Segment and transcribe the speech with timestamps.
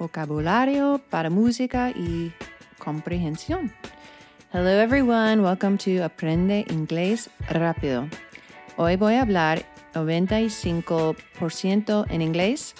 [0.00, 2.32] vocabulario para música y
[2.78, 3.70] comprehensión.
[4.52, 8.08] Hello everyone, welcome to Aprende Inglés Rápido.
[8.76, 9.62] Hoy voy a hablar
[9.94, 12.74] 95% en inglés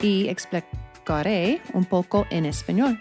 [0.00, 3.00] y explicaré un poco en español.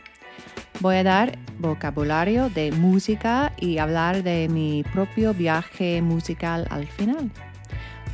[0.81, 7.31] Voy a dar vocabulario de música y hablar de mi propio viaje musical al final.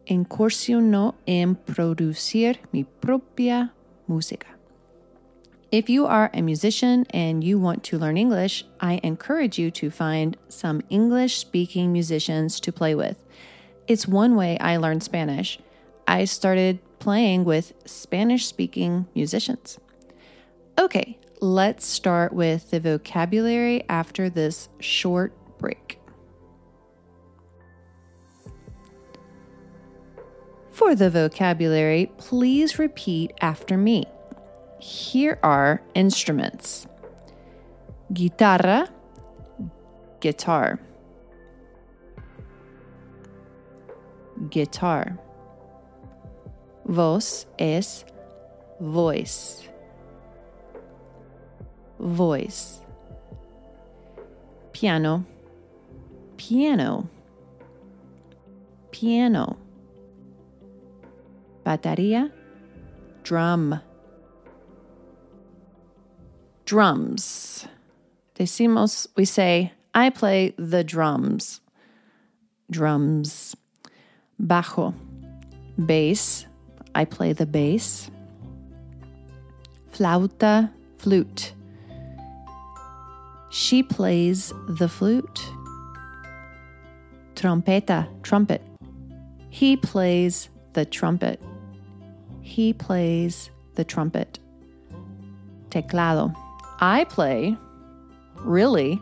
[0.06, 3.74] incursionó en producir mi propia
[4.08, 4.55] música.
[5.72, 9.90] If you are a musician and you want to learn English, I encourage you to
[9.90, 13.18] find some English speaking musicians to play with.
[13.88, 15.60] It's one way I learned Spanish.
[16.08, 19.80] I started playing with Spanish speaking musicians.
[20.78, 26.00] Okay, let's start with the vocabulary after this short break.
[30.72, 34.06] For the vocabulary, please repeat after me.
[34.80, 36.88] Here are instruments
[38.14, 38.88] guitarra,
[40.20, 40.80] guitar,
[44.50, 45.18] guitar.
[46.86, 48.06] Voz es
[48.80, 49.68] voice,
[52.00, 52.82] voice.
[54.72, 55.26] Piano,
[56.38, 57.10] piano,
[58.92, 59.58] piano
[61.66, 62.32] batería,
[63.24, 63.82] drum.
[66.66, 67.68] Drums.
[68.34, 71.62] Decimos, we say, I play the drums.
[72.72, 73.56] Drums.
[74.42, 74.96] Bajo.
[75.86, 76.48] Bass.
[76.96, 78.10] I play the bass.
[79.92, 81.54] Flauta, flute.
[83.50, 85.42] She plays the flute.
[87.36, 88.62] Trompeta, trumpet.
[89.50, 91.40] He plays the trumpet.
[92.42, 94.40] He plays the trumpet.
[95.70, 96.34] Teclado.
[96.80, 97.58] I play,
[98.38, 99.02] really,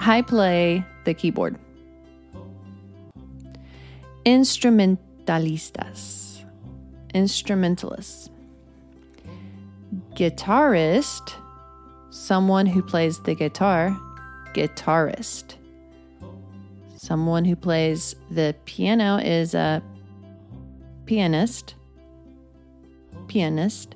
[0.00, 1.56] I play the keyboard.
[4.24, 6.44] Instrumentalistas.
[7.14, 8.30] Instrumentalists.
[10.14, 11.34] Guitarist.
[12.10, 13.96] Someone who plays the guitar.
[14.54, 15.54] Guitarist.
[16.96, 19.82] Someone who plays the piano is a
[21.06, 21.74] pianist
[23.32, 23.94] pianist.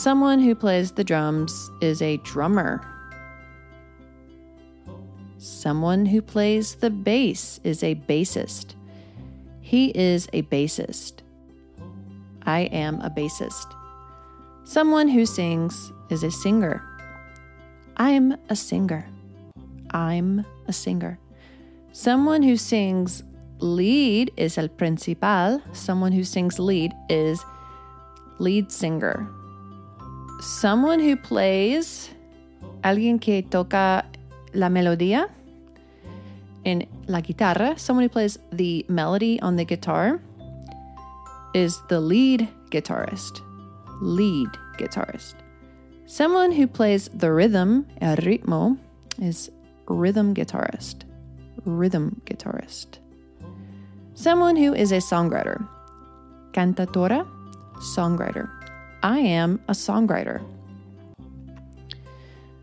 [0.00, 2.80] Someone who plays the drums is a drummer.
[5.36, 8.76] Someone who plays the bass is a bassist.
[9.60, 11.20] He is a bassist.
[12.44, 13.76] I am a bassist.
[14.64, 16.82] Someone who sings is a singer.
[17.98, 19.06] I'm a singer.
[19.90, 21.18] I'm a singer.
[21.92, 23.22] Someone who sings
[23.58, 25.60] lead is el principal.
[25.74, 27.44] Someone who sings lead is
[28.38, 29.30] lead singer.
[30.40, 32.10] Someone who plays,
[32.82, 34.06] alguien que toca
[34.54, 35.28] la melodía
[36.64, 40.20] in la guitarra, someone who plays the melody on the guitar
[41.52, 43.42] is the lead guitarist.
[44.00, 45.34] Lead guitarist.
[46.06, 48.78] Someone who plays the rhythm, el ritmo,
[49.20, 49.50] is
[49.88, 51.04] rhythm guitarist.
[51.66, 52.98] Rhythm guitarist.
[54.14, 55.68] Someone who is a songwriter.
[56.52, 57.26] Cantatora,
[57.94, 58.59] songwriter.
[59.02, 60.42] I am a songwriter.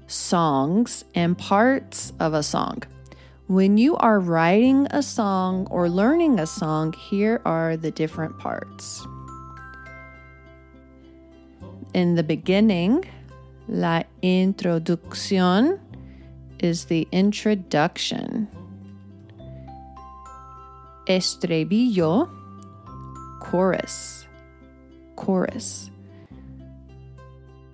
[0.07, 2.83] Songs and parts of a song.
[3.47, 9.05] When you are writing a song or learning a song, here are the different parts.
[11.93, 13.05] In the beginning,
[13.67, 15.79] la introducción
[16.59, 18.47] is the introduction.
[21.07, 22.29] Estribillo,
[23.39, 24.27] chorus
[25.17, 25.89] chorus.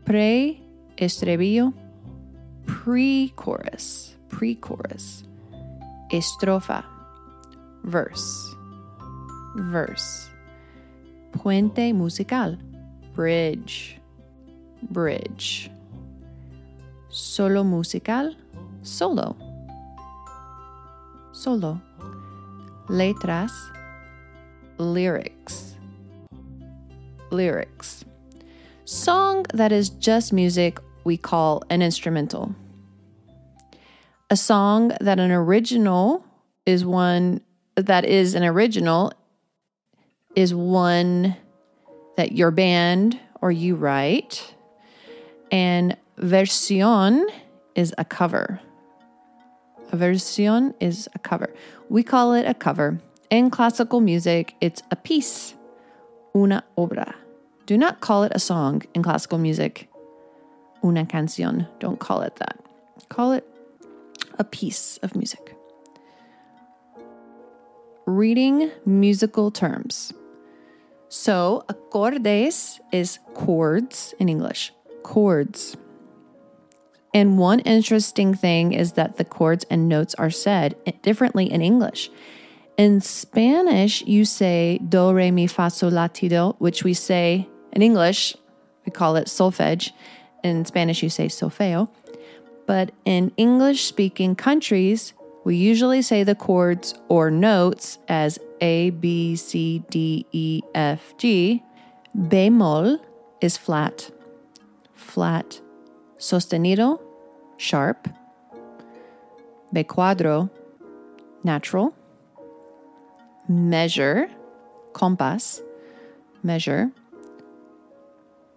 [0.05, 0.59] Pre
[0.97, 1.73] estribillo,
[2.65, 5.23] pre chorus, pre chorus.
[6.11, 6.83] Estrofa,
[7.83, 8.55] verse,
[9.55, 10.29] verse.
[11.33, 12.57] puente musical,
[13.15, 13.99] bridge,
[14.81, 15.71] bridge.
[17.09, 18.35] Solo musical,
[18.81, 19.35] solo,
[21.31, 21.81] solo.
[22.89, 23.51] Letras,
[24.77, 25.75] lyrics,
[27.31, 28.05] lyrics.
[28.85, 32.53] Song that is just music we call an instrumental.
[34.29, 36.25] A song that an original
[36.65, 37.41] is one
[37.75, 39.13] that is an original
[40.35, 41.35] is one
[42.17, 44.53] that your band or you write.
[45.49, 47.25] And versión
[47.75, 48.59] is a cover.
[49.93, 51.53] A versión is a cover.
[51.87, 52.99] We call it a cover.
[53.29, 55.55] In classical music, it's a piece,
[56.35, 57.13] una obra.
[57.65, 59.89] Do not call it a song in classical music.
[60.83, 61.67] Una canción.
[61.79, 62.59] Don't call it that.
[63.07, 63.47] Call it
[64.37, 65.55] a piece of music.
[68.05, 70.11] Reading musical terms.
[71.07, 74.73] So, acordes is chords in English.
[75.03, 75.77] Chords.
[77.13, 82.09] And one interesting thing is that the chords and notes are said differently in English.
[82.75, 87.47] In Spanish, you say do, re, mi, fa, sol, la, ti, do, which we say
[87.73, 88.35] in English,
[88.85, 89.91] we call it solfege.
[90.43, 91.89] In Spanish, you say solfeo.
[92.65, 99.35] But in English speaking countries, we usually say the chords or notes as A, B,
[99.35, 101.61] C, D, E, F, G.
[102.17, 102.99] Bemol
[103.41, 104.09] is flat,
[104.93, 105.59] flat.
[106.17, 107.01] Sostenido,
[107.57, 108.07] sharp.
[109.73, 110.49] B cuadro,
[111.43, 111.93] natural.
[113.49, 114.29] Measure,
[114.93, 115.61] compass,
[116.43, 116.91] measure.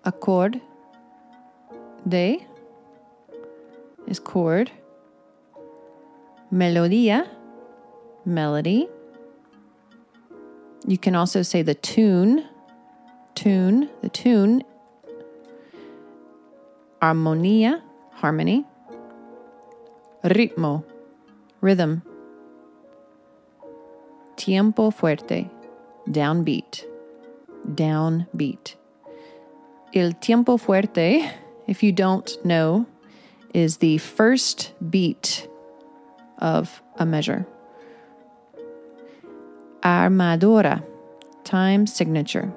[0.06, 0.60] Accord,
[2.08, 2.46] de,
[4.06, 4.70] is chord.
[6.52, 7.28] Melodia,
[8.24, 8.88] melody.
[10.86, 12.44] You can also say the tune,
[13.34, 14.62] tune, the tune.
[17.02, 17.82] Armonía,
[18.12, 18.64] harmony.
[20.22, 20.84] Ritmo,
[21.60, 22.02] rhythm.
[24.36, 25.50] Tiempo fuerte,
[26.08, 26.84] downbeat,
[27.74, 28.75] downbeat.
[29.92, 31.30] El tiempo fuerte,
[31.66, 32.86] if you don't know,
[33.54, 35.48] is the first beat
[36.38, 37.46] of a measure.
[39.82, 40.84] Armadura,
[41.44, 42.52] time signature.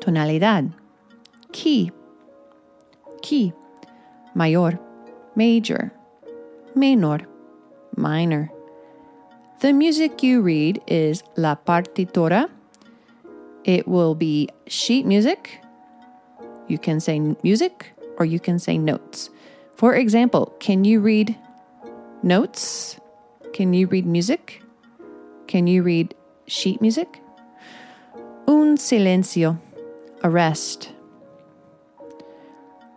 [0.00, 0.72] Tonalidad,
[1.52, 1.90] key,
[3.22, 3.52] key.
[4.34, 4.78] Mayor,
[5.34, 5.92] major.
[6.76, 7.26] Menor,
[7.96, 8.50] minor.
[9.60, 12.48] The music you read is la partitura.
[13.64, 15.60] It will be sheet music.
[16.70, 19.28] You can say music or you can say notes.
[19.74, 21.36] For example, can you read
[22.22, 22.96] notes?
[23.52, 24.62] Can you read music?
[25.48, 26.14] Can you read
[26.46, 27.20] sheet music?
[28.46, 29.58] Un silencio,
[30.22, 30.92] a rest.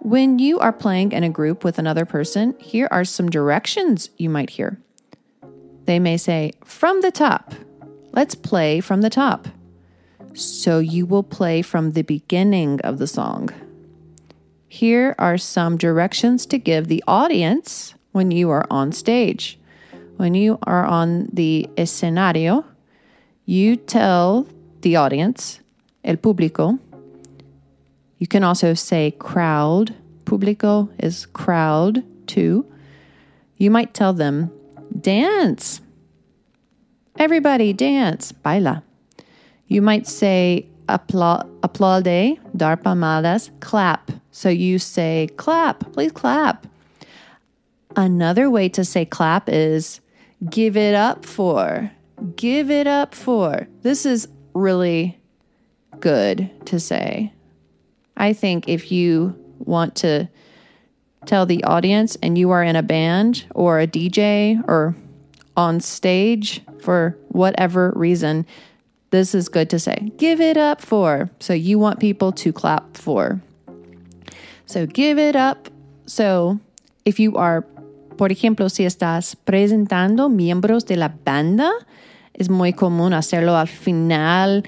[0.02, 4.30] When you are playing in a group with another person, here are some directions you
[4.30, 4.80] might hear.
[5.86, 7.56] They may say, from the top.
[8.12, 9.48] Let's play from the top.
[10.36, 13.50] So you will play from the beginning of the song.
[14.74, 19.60] Here are some directions to give the audience when you are on stage.
[20.18, 22.66] When you are on the escenario,
[23.46, 24.48] you tell
[24.82, 25.60] the audience,
[26.04, 26.80] el público.
[28.18, 29.94] You can also say crowd.
[30.26, 32.66] Público is crowd too.
[33.58, 34.52] You might tell them,
[35.00, 35.82] dance.
[37.20, 38.32] Everybody dance.
[38.32, 38.82] Baila.
[39.68, 44.12] You might say apla- aplaude, dar palmadas, clap.
[44.32, 46.68] So you say, clap, please clap.
[47.96, 50.00] Another way to say clap is
[50.50, 51.92] give it up for.
[52.36, 53.68] Give it up for.
[53.82, 55.20] This is really
[56.00, 57.34] good to say.
[58.16, 60.30] I think if you want to
[61.26, 64.96] tell the audience and you are in a band or a DJ or
[65.56, 68.46] on stage for whatever reason,
[69.14, 70.12] this is good to say.
[70.18, 71.30] Give it up for.
[71.40, 73.40] So you want people to clap for.
[74.66, 75.70] So give it up.
[76.08, 76.60] So
[77.06, 77.62] if you are,
[78.18, 81.72] por ejemplo, si estás presentando miembros de la banda,
[82.34, 84.64] es muy común hacerlo al final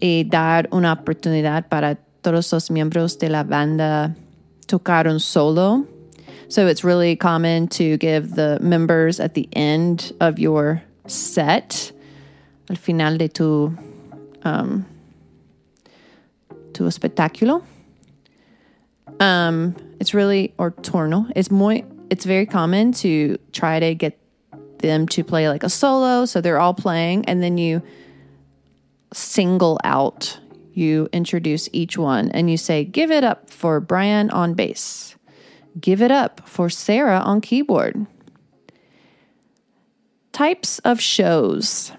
[0.00, 4.14] y dar una oportunidad para todos los miembros de la banda
[4.68, 5.84] tocar un solo.
[6.46, 11.90] So it's really common to give the members at the end of your set,
[12.70, 13.76] al final de tu,
[14.48, 14.86] um,
[16.72, 17.62] tu espectáculo,
[19.20, 21.26] um, it's really or torno.
[21.36, 21.84] It's muy.
[22.10, 24.18] It's very common to try to get
[24.78, 27.82] them to play like a solo, so they're all playing, and then you
[29.12, 30.38] single out
[30.78, 35.16] You introduce each one and you say, Give it up for Brian on bass.
[35.80, 38.06] Give it up for Sarah on keyboard.
[40.30, 41.90] Types of shows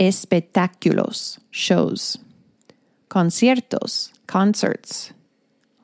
[0.00, 2.18] espectáculos, shows,
[3.08, 5.12] conciertos, concerts,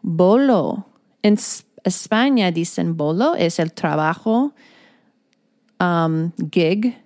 [0.02, 0.87] bolo.
[1.23, 1.37] En
[1.85, 4.54] España dicen bolo es el trabajo,
[5.80, 6.96] um, gig.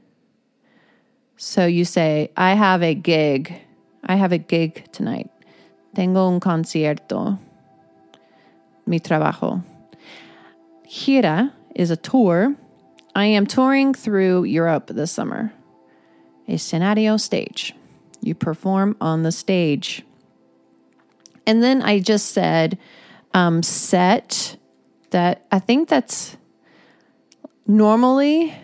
[1.37, 3.61] So you say, I have a gig.
[4.05, 5.31] I have a gig tonight.
[5.97, 7.41] Tengo un concierto.
[8.87, 9.65] Mi trabajo.
[10.87, 12.55] Gira is a tour.
[13.17, 15.53] I am touring through Europe this summer.
[16.51, 17.75] Escenario stage.
[18.21, 20.03] You perform on the stage.
[21.47, 22.79] And then I just said
[23.35, 24.57] um, set
[25.11, 26.37] that I think that's
[27.67, 28.55] normally,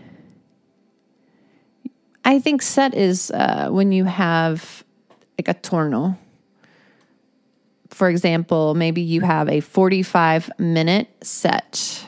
[2.25, 4.85] I think set is uh, when you have
[5.39, 6.19] like a torno.
[7.91, 12.07] For example, maybe you have a 45 minute set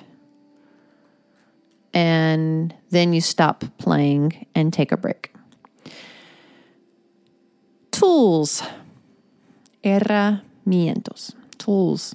[1.94, 5.32] and then you stop playing and take a break.
[7.98, 8.62] Tools.
[9.82, 11.34] Herramientos.
[11.58, 12.14] Tools.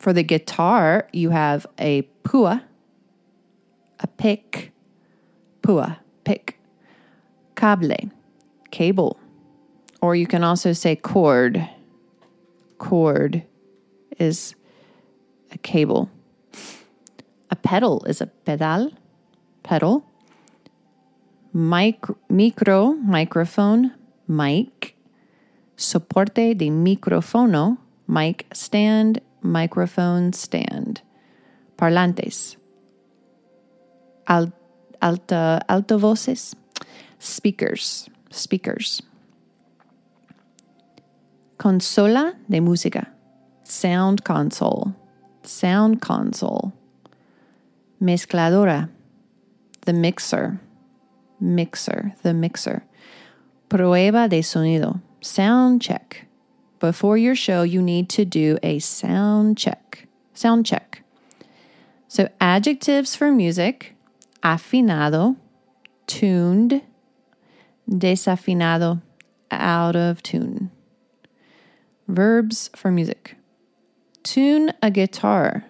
[0.00, 2.64] For the guitar, you have a pua,
[4.00, 4.72] a pick,
[5.62, 6.58] pua, pick,
[7.54, 8.10] cable,
[8.72, 9.20] cable.
[10.02, 11.68] Or you can also say cord.
[12.78, 13.44] Cord
[14.18, 14.56] is
[15.52, 16.10] a cable.
[17.50, 18.90] A pedal is a pedal,
[19.62, 20.04] pedal.
[21.52, 23.94] Micro, micro microphone,
[24.28, 24.94] mic.
[25.76, 31.00] Soporte de micrófono, mic stand, microphone stand.
[31.76, 32.56] Parlantes.
[34.26, 34.52] Al,
[35.00, 36.54] alta, uh, altavoces,
[37.18, 39.02] speakers, speakers.
[41.56, 43.08] Consola de música,
[43.64, 44.94] sound console,
[45.42, 46.72] sound console.
[48.00, 48.88] Mezcladora,
[49.82, 50.60] the mixer,
[51.40, 52.84] mixer, the mixer.
[53.68, 56.26] Prueba de sonido, sound check.
[56.80, 60.06] Before your show, you need to do a sound check.
[60.32, 61.02] Sound check.
[62.06, 63.94] So, adjectives for music.
[64.42, 65.36] Afinado,
[66.06, 66.82] tuned,
[67.90, 69.02] desafinado,
[69.50, 70.70] out of tune.
[72.06, 73.36] Verbs for music.
[74.22, 75.64] Tune a guitar,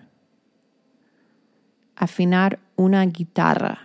[2.00, 3.78] afinar una guitarra,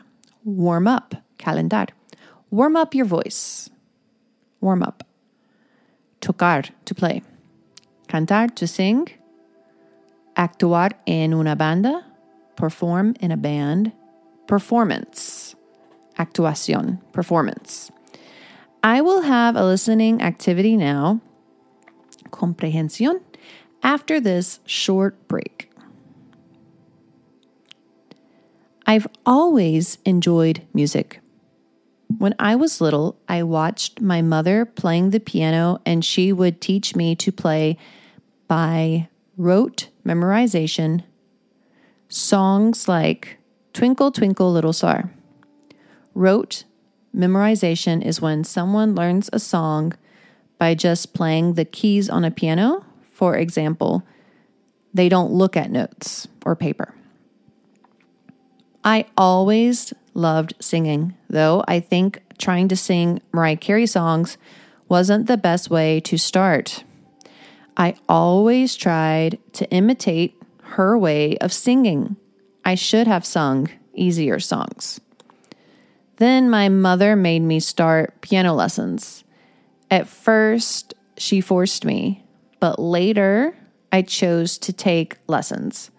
[0.44, 1.90] warm up, calentar,
[2.50, 3.70] warm up your voice,
[4.64, 5.04] warm up,
[6.22, 7.22] tocar, to play,
[8.08, 9.08] cantar, to sing,
[10.36, 12.06] actuar en una banda,
[12.56, 13.92] perform in a band,
[14.48, 15.56] performance,
[16.18, 17.92] actuación, performance.
[18.84, 21.22] I will have a listening activity now,
[22.32, 23.22] comprehensión,
[23.82, 25.70] after this short break.
[28.86, 31.23] I've always enjoyed music.
[32.18, 36.96] When I was little, I watched my mother playing the piano, and she would teach
[36.96, 37.78] me to play
[38.48, 41.04] by rote memorization
[42.10, 43.38] songs like
[43.74, 45.12] Twinkle, Twinkle, Little Star.
[46.14, 46.64] Rote
[47.16, 49.94] memorization is when someone learns a song
[50.60, 52.86] by just playing the keys on a piano.
[53.12, 54.04] For example,
[54.94, 56.94] they don't look at notes or paper.
[58.84, 64.38] I always loved singing, though I think trying to sing Mariah Carey songs
[64.90, 66.84] wasn't the best way to start.
[67.76, 72.16] I always tried to imitate her way of singing.
[72.64, 75.00] I should have sung easier songs.
[76.18, 79.24] Then my mother made me start piano lessons.
[79.90, 82.24] At first, she forced me,
[82.60, 83.56] but later
[83.92, 85.92] I chose to take lessons.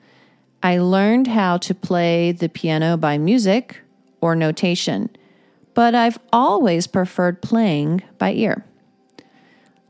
[0.63, 3.81] I learned how to play the piano by music
[4.25, 5.11] or notation,
[5.75, 8.65] but I've always preferred playing by ear.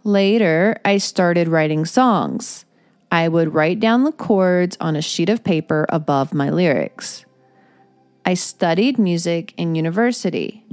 [0.02, 2.64] Later, I started writing songs.
[3.12, 7.24] I would write down the chords on a sheet of paper above my lyrics.
[8.26, 10.64] I studied music in university.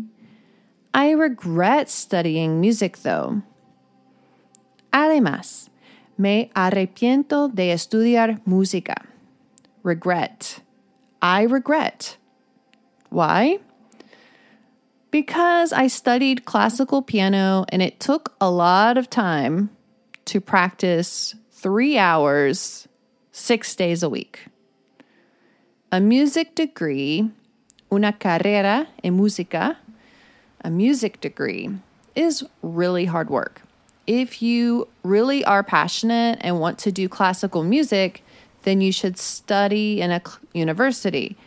[0.92, 3.44] I regret studying music though.
[4.92, 5.70] Además,
[6.18, 9.06] me arrepiento de estudiar música.
[9.84, 10.62] Regret.
[11.22, 12.18] I regret.
[13.12, 13.60] Why?
[15.12, 19.70] Because I studied classical piano and it took a lot of time
[20.26, 22.88] to practice three hours,
[23.32, 24.48] six days a week.
[25.92, 27.30] A music degree,
[27.92, 29.76] una carrera en música,
[30.64, 31.70] a music degree,
[32.16, 33.62] is really hard work.
[34.08, 38.24] if you really are passionate and want to do classical music,
[38.64, 40.22] then you should study in a
[40.54, 41.38] university.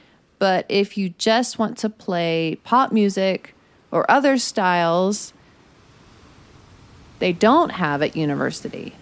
[0.44, 3.54] But if you just want to play pop music
[3.90, 5.32] or other styles,
[7.18, 8.94] they don't have at university.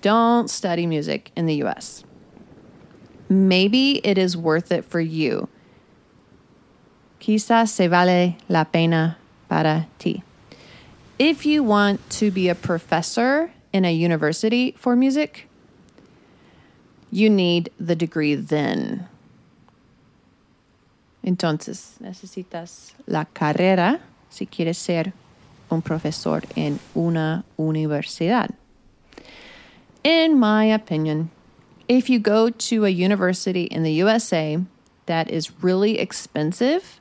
[0.00, 2.04] Don't study music in the US.
[3.28, 5.50] Maybe it is worth it for you.
[7.20, 9.18] Quizás se vale la pena
[9.50, 10.22] para ti.
[11.18, 15.50] If you want to be a professor in a university for music,
[17.10, 19.06] you need the degree then.
[21.28, 25.12] Entonces, necesitas la carrera si quieres ser
[25.68, 28.48] un profesor en una universidad.
[30.02, 31.30] In my opinion,
[31.86, 34.56] if you go to a university in the USA
[35.04, 36.98] that is really expensive,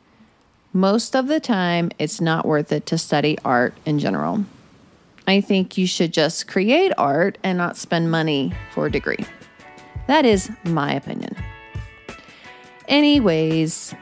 [0.74, 4.44] most of the time it's not worth it to study art in general.
[5.26, 9.26] I think you should just create art and not spend money for a degree.
[10.08, 11.34] That is my opinion.
[12.90, 13.94] Anyways,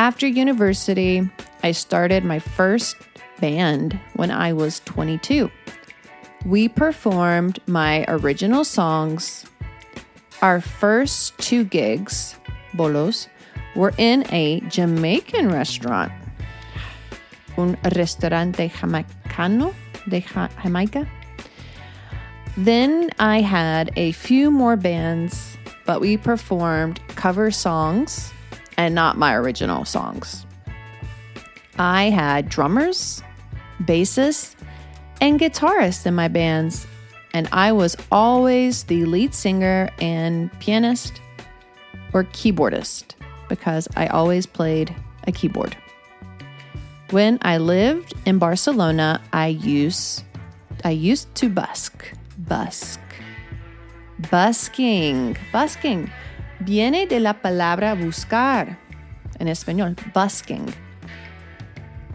[0.00, 1.28] after university,
[1.62, 2.96] I started my first
[3.38, 5.50] band when I was 22.
[6.46, 9.44] We performed my original songs.
[10.40, 12.34] Our first two gigs,
[12.72, 13.28] bolos,
[13.76, 16.12] were in a Jamaican restaurant,
[17.58, 19.74] un restaurante jamaicano
[20.08, 20.24] de
[20.62, 21.06] Jamaica.
[22.56, 28.32] Then I had a few more bands, but we performed cover songs
[28.76, 30.46] and not my original songs.
[31.78, 33.22] I had drummers,
[33.82, 34.54] bassists,
[35.20, 36.86] and guitarists in my bands,
[37.32, 41.20] and I was always the lead singer and pianist
[42.12, 43.14] or keyboardist
[43.48, 44.94] because I always played
[45.26, 45.76] a keyboard.
[47.10, 50.22] When I lived in Barcelona, I used
[50.84, 52.04] I used to busk.
[52.38, 53.00] Busk.
[54.30, 55.36] Busking.
[55.52, 56.10] Busking.
[56.60, 58.76] Viene de la palabra buscar.
[59.38, 60.74] En español, busking.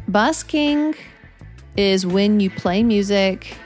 [0.08, 0.94] Busking
[1.76, 3.58] is when you play music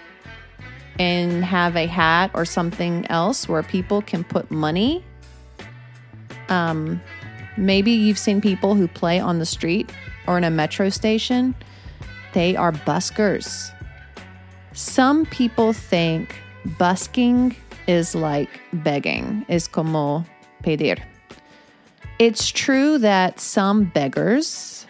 [0.98, 5.04] and have a hat or something else where people can put money.
[6.48, 7.02] Um,
[7.58, 9.92] maybe you've seen people who play on the street
[10.28, 11.56] or in a metro station.
[12.34, 13.72] They are buskers.
[14.74, 16.42] Some people think
[16.78, 17.56] busking
[17.88, 20.24] is like begging, is como
[20.64, 20.98] pedir.
[22.20, 24.86] It's true that some beggars,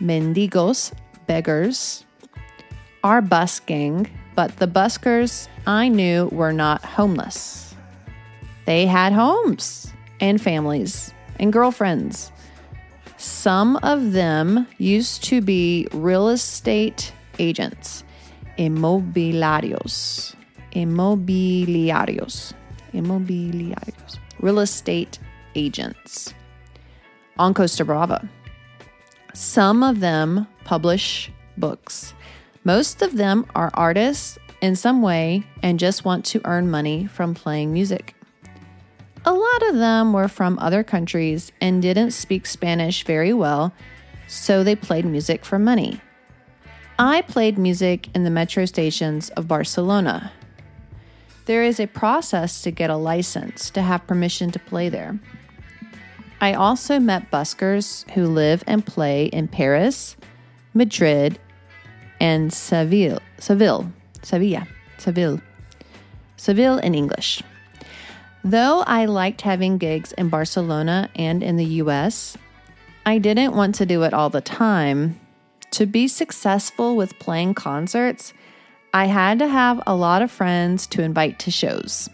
[0.00, 0.92] mendigos,
[1.26, 2.04] beggars,
[3.04, 7.74] are busking, but the buskers I knew were not homeless.
[8.64, 12.32] They had homes and families and girlfriends.
[13.16, 18.04] Some of them used to be real estate agents,
[18.58, 20.34] inmobiliarios,
[20.72, 22.54] inmobiliarios,
[22.92, 25.18] inmobiliarios, real estate
[25.54, 26.34] agents
[27.38, 28.28] on Costa Brava.
[29.34, 32.14] Some of them publish books
[32.64, 37.34] most of them are artists in some way and just want to earn money from
[37.34, 38.14] playing music.
[39.24, 43.72] A lot of them were from other countries and didn't speak Spanish very well,
[44.28, 46.00] so they played music for money.
[47.00, 50.30] I played music in the metro stations of Barcelona.
[51.46, 55.18] There is a process to get a license to have permission to play there.
[56.40, 60.16] I also met buskers who live and play in Paris,
[60.74, 61.38] Madrid,
[62.20, 64.66] and Seville, Seville, Sevilla,
[64.98, 65.40] Seville,
[66.36, 67.42] Seville in English.
[68.44, 72.36] Though I liked having gigs in Barcelona and in the US,
[73.06, 75.18] I didn't want to do it all the time.
[75.72, 78.34] To be successful with playing concerts,
[78.94, 82.08] I had to have a lot of friends to invite to shows.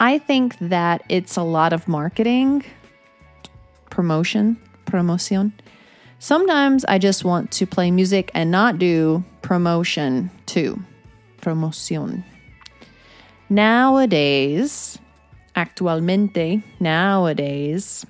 [0.00, 2.64] I think that it's a lot of marketing,
[3.90, 5.52] promotion, promotion,
[6.22, 10.80] Sometimes I just want to play music and not do promotion too.
[11.40, 12.22] Promoción.
[13.50, 15.00] Nowadays,
[15.56, 18.06] actualmente, nowadays,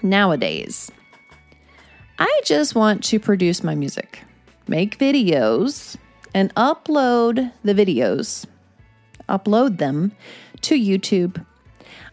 [0.00, 0.92] nowadays,
[2.20, 4.22] I just want to produce my music,
[4.68, 5.96] make videos,
[6.34, 8.46] and upload the videos,
[9.28, 10.12] upload them
[10.62, 11.44] to YouTube.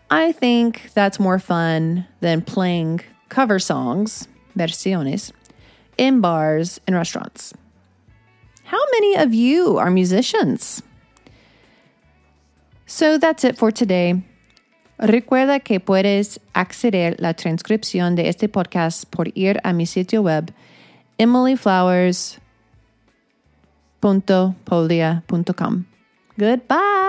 [0.10, 5.32] I think that's more fun than playing cover songs versiones
[5.98, 7.54] in bars and restaurants.
[8.64, 10.82] How many of you are musicians?
[12.86, 14.24] So that's it for today.
[15.00, 20.54] Recuerda que puedes acceder la transcripción de este podcast por ir a mi sitio web
[21.20, 22.45] emilyflowers.com
[24.06, 25.86] www.poldia.com.
[26.38, 27.05] Goodbye.